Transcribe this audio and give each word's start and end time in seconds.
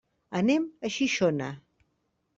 Anem 0.39 0.65
a 0.89 0.91
Xixona. 0.95 1.51